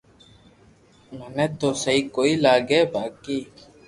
[1.35, 3.39] منو تو سھي ڪوئي لاگي بائي